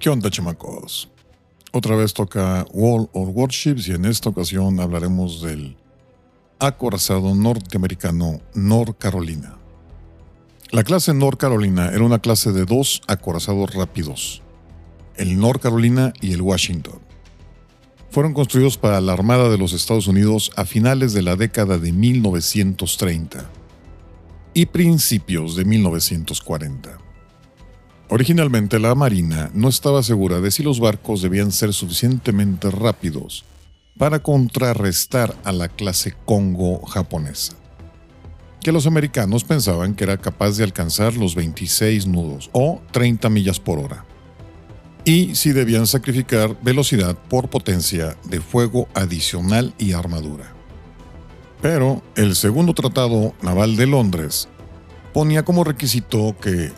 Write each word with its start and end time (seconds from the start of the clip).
¿Qué 0.00 0.08
onda, 0.08 0.30
chamacos? 0.30 1.10
Otra 1.72 1.94
vez 1.94 2.14
toca 2.14 2.66
World 2.72 3.10
of 3.12 3.28
Warships 3.34 3.86
y 3.86 3.92
en 3.92 4.06
esta 4.06 4.30
ocasión 4.30 4.80
hablaremos 4.80 5.42
del 5.42 5.76
acorazado 6.58 7.34
norteamericano 7.34 8.40
North 8.54 8.96
Carolina. 8.96 9.58
La 10.70 10.84
clase 10.84 11.12
North 11.12 11.38
Carolina 11.38 11.90
era 11.90 12.02
una 12.02 12.18
clase 12.18 12.50
de 12.50 12.64
dos 12.64 13.02
acorazados 13.08 13.74
rápidos, 13.74 14.40
el 15.16 15.38
North 15.38 15.60
Carolina 15.60 16.14
y 16.22 16.32
el 16.32 16.40
Washington. 16.40 16.98
Fueron 18.10 18.32
construidos 18.32 18.78
para 18.78 19.02
la 19.02 19.12
Armada 19.12 19.50
de 19.50 19.58
los 19.58 19.74
Estados 19.74 20.06
Unidos 20.06 20.50
a 20.56 20.64
finales 20.64 21.12
de 21.12 21.20
la 21.20 21.36
década 21.36 21.76
de 21.76 21.92
1930 21.92 23.50
y 24.54 24.64
principios 24.64 25.56
de 25.56 25.66
1940. 25.66 27.09
Originalmente 28.12 28.80
la 28.80 28.96
Marina 28.96 29.52
no 29.54 29.68
estaba 29.68 30.02
segura 30.02 30.40
de 30.40 30.50
si 30.50 30.64
los 30.64 30.80
barcos 30.80 31.22
debían 31.22 31.52
ser 31.52 31.72
suficientemente 31.72 32.68
rápidos 32.68 33.44
para 33.96 34.18
contrarrestar 34.18 35.36
a 35.44 35.52
la 35.52 35.68
clase 35.68 36.16
Congo 36.24 36.84
japonesa, 36.86 37.52
que 38.60 38.72
los 38.72 38.88
americanos 38.88 39.44
pensaban 39.44 39.94
que 39.94 40.02
era 40.02 40.16
capaz 40.16 40.56
de 40.56 40.64
alcanzar 40.64 41.14
los 41.14 41.36
26 41.36 42.08
nudos 42.08 42.50
o 42.52 42.82
30 42.90 43.30
millas 43.30 43.60
por 43.60 43.78
hora, 43.78 44.04
y 45.04 45.36
si 45.36 45.52
debían 45.52 45.86
sacrificar 45.86 46.56
velocidad 46.62 47.16
por 47.16 47.48
potencia 47.48 48.16
de 48.24 48.40
fuego 48.40 48.88
adicional 48.94 49.72
y 49.78 49.92
armadura. 49.92 50.52
Pero 51.62 52.02
el 52.16 52.34
segundo 52.34 52.74
tratado 52.74 53.34
naval 53.40 53.76
de 53.76 53.86
Londres 53.86 54.48
ponía 55.12 55.44
como 55.44 55.62
requisito 55.62 56.34
que 56.40 56.72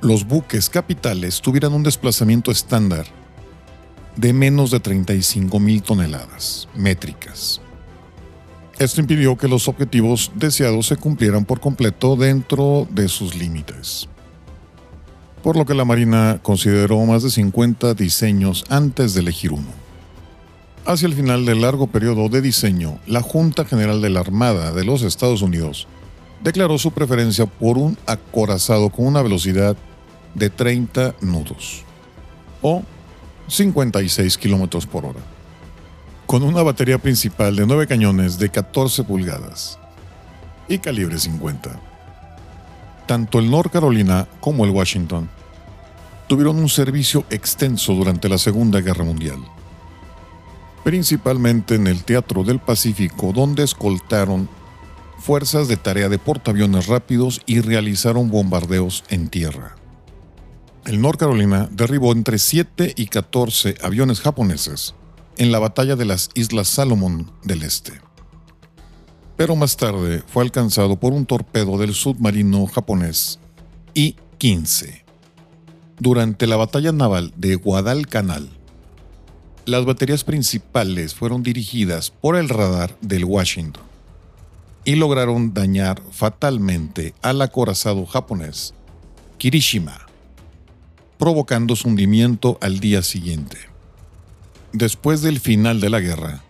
los 0.00 0.26
buques 0.26 0.70
capitales 0.70 1.40
tuvieran 1.40 1.72
un 1.72 1.82
desplazamiento 1.82 2.50
estándar 2.50 3.06
de 4.16 4.32
menos 4.32 4.70
de 4.70 4.80
35 4.80 5.58
mil 5.58 5.82
toneladas 5.82 6.68
métricas. 6.74 7.60
Esto 8.78 9.00
impidió 9.00 9.36
que 9.36 9.48
los 9.48 9.66
objetivos 9.66 10.30
deseados 10.36 10.86
se 10.86 10.96
cumplieran 10.96 11.44
por 11.44 11.60
completo 11.60 12.14
dentro 12.14 12.86
de 12.90 13.08
sus 13.08 13.34
límites. 13.34 14.08
Por 15.42 15.56
lo 15.56 15.66
que 15.66 15.74
la 15.74 15.84
Marina 15.84 16.38
consideró 16.42 17.04
más 17.04 17.24
de 17.24 17.30
50 17.30 17.94
diseños 17.94 18.64
antes 18.68 19.14
de 19.14 19.20
elegir 19.20 19.52
uno. 19.52 19.66
Hacia 20.84 21.06
el 21.06 21.14
final 21.14 21.44
del 21.44 21.60
largo 21.60 21.88
periodo 21.88 22.28
de 22.28 22.40
diseño, 22.40 22.98
la 23.06 23.20
Junta 23.20 23.64
General 23.64 24.00
de 24.00 24.10
la 24.10 24.20
Armada 24.20 24.72
de 24.72 24.84
los 24.84 25.02
Estados 25.02 25.42
Unidos 25.42 25.88
declaró 26.42 26.78
su 26.78 26.92
preferencia 26.92 27.46
por 27.46 27.78
un 27.78 27.98
acorazado 28.06 28.90
con 28.90 29.06
una 29.06 29.22
velocidad 29.22 29.76
de 30.34 30.50
30 30.50 31.14
nudos 31.20 31.84
o 32.62 32.82
56 33.48 34.36
kilómetros 34.36 34.86
por 34.86 35.06
hora, 35.06 35.20
con 36.26 36.42
una 36.42 36.62
batería 36.62 36.98
principal 36.98 37.56
de 37.56 37.66
9 37.66 37.86
cañones 37.86 38.38
de 38.38 38.50
14 38.50 39.04
pulgadas 39.04 39.78
y 40.68 40.78
calibre 40.78 41.18
50. 41.18 41.80
Tanto 43.06 43.38
el 43.38 43.50
North 43.50 43.72
Carolina 43.72 44.28
como 44.40 44.64
el 44.64 44.70
Washington 44.70 45.30
tuvieron 46.26 46.58
un 46.58 46.68
servicio 46.68 47.24
extenso 47.30 47.94
durante 47.94 48.28
la 48.28 48.36
Segunda 48.36 48.80
Guerra 48.82 49.04
Mundial, 49.04 49.38
principalmente 50.84 51.76
en 51.76 51.86
el 51.86 52.04
Teatro 52.04 52.44
del 52.44 52.58
Pacífico, 52.58 53.32
donde 53.32 53.62
escoltaron 53.62 54.46
fuerzas 55.18 55.68
de 55.68 55.78
tarea 55.78 56.10
de 56.10 56.18
portaaviones 56.18 56.86
rápidos 56.86 57.40
y 57.46 57.60
realizaron 57.60 58.30
bombardeos 58.30 59.04
en 59.08 59.28
tierra 59.28 59.77
el 60.88 61.02
North 61.02 61.20
Carolina 61.20 61.68
derribó 61.70 62.12
entre 62.12 62.38
7 62.38 62.94
y 62.96 63.08
14 63.08 63.76
aviones 63.82 64.22
japoneses 64.22 64.94
en 65.36 65.52
la 65.52 65.58
batalla 65.58 65.96
de 65.96 66.06
las 66.06 66.30
Islas 66.32 66.66
Salomón 66.66 67.30
del 67.44 67.62
Este. 67.62 67.92
Pero 69.36 69.54
más 69.54 69.76
tarde 69.76 70.22
fue 70.26 70.44
alcanzado 70.44 70.98
por 70.98 71.12
un 71.12 71.26
torpedo 71.26 71.76
del 71.76 71.92
submarino 71.92 72.66
japonés 72.68 73.38
I-15. 73.92 75.02
Durante 75.98 76.46
la 76.46 76.56
batalla 76.56 76.90
naval 76.90 77.34
de 77.36 77.56
Guadalcanal, 77.56 78.48
las 79.66 79.84
baterías 79.84 80.24
principales 80.24 81.14
fueron 81.14 81.42
dirigidas 81.42 82.10
por 82.10 82.34
el 82.34 82.48
radar 82.48 82.96
del 83.02 83.26
Washington 83.26 83.84
y 84.86 84.94
lograron 84.94 85.52
dañar 85.52 86.00
fatalmente 86.12 87.12
al 87.20 87.42
acorazado 87.42 88.06
japonés 88.06 88.72
Kirishima 89.36 90.07
provocando 91.18 91.76
su 91.76 91.88
hundimiento 91.88 92.58
al 92.60 92.80
día 92.80 93.02
siguiente. 93.02 93.58
Después 94.72 95.20
del 95.22 95.40
final 95.40 95.80
de 95.80 95.90
la 95.90 96.00
guerra, 96.00 96.44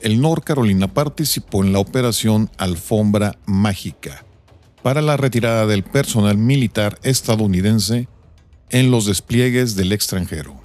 el 0.00 0.20
North 0.20 0.44
Carolina 0.44 0.92
participó 0.92 1.64
en 1.64 1.72
la 1.72 1.78
operación 1.78 2.50
Alfombra 2.56 3.38
Mágica 3.46 4.24
para 4.82 5.02
la 5.02 5.16
retirada 5.16 5.66
del 5.66 5.82
personal 5.82 6.38
militar 6.38 6.98
estadounidense 7.02 8.08
en 8.70 8.90
los 8.90 9.06
despliegues 9.06 9.76
del 9.76 9.92
extranjero. 9.92 10.60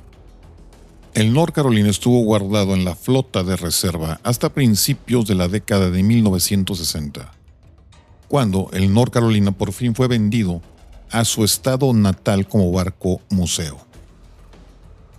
El 1.13 1.33
North 1.33 1.53
Carolina 1.53 1.89
estuvo 1.89 2.23
guardado 2.23 2.73
en 2.73 2.85
la 2.85 2.95
flota 2.95 3.43
de 3.43 3.55
reserva 3.55 4.19
hasta 4.23 4.53
principios 4.53 5.27
de 5.27 5.35
la 5.35 5.47
década 5.47 5.91
de 5.91 6.01
1960, 6.01 7.31
cuando 8.27 8.69
el 8.73 8.93
North 8.93 9.13
Carolina 9.13 9.51
por 9.51 9.73
fin 9.73 9.93
fue 9.93 10.07
vendido 10.07 10.61
a 11.13 11.23
su 11.25 11.45
estado 11.45 11.93
natal 11.93 12.47
como 12.47 12.71
barco 12.71 13.21
museo. 13.29 13.77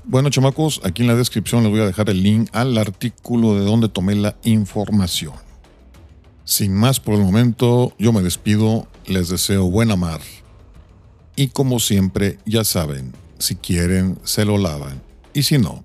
Bueno, 0.04 0.28
chamacos, 0.28 0.80
aquí 0.84 1.02
en 1.02 1.08
la 1.08 1.14
descripción 1.14 1.62
les 1.62 1.72
voy 1.72 1.80
a 1.80 1.86
dejar 1.86 2.10
el 2.10 2.22
link 2.22 2.50
al 2.52 2.76
artículo 2.76 3.54
de 3.54 3.64
donde 3.64 3.88
tomé 3.88 4.16
la 4.16 4.36
información. 4.42 5.32
Sin 6.44 6.74
más 6.74 7.00
por 7.00 7.14
el 7.14 7.22
momento, 7.22 7.94
yo 7.98 8.12
me 8.12 8.22
despido, 8.22 8.86
les 9.06 9.28
deseo 9.28 9.70
buena 9.70 9.96
mar. 9.96 10.20
Y 11.36 11.48
como 11.48 11.80
siempre, 11.80 12.38
ya 12.44 12.64
saben, 12.64 13.14
si 13.38 13.54
quieren, 13.54 14.18
se 14.24 14.44
lo 14.44 14.58
lavan. 14.58 15.00
Y 15.32 15.44
si 15.44 15.58
no, 15.58 15.82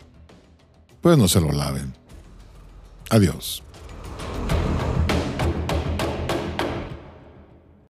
pues 1.01 1.17
no 1.17 1.27
se 1.27 1.39
lo 1.39 1.51
laven. 1.51 1.93
Adiós. 3.09 3.63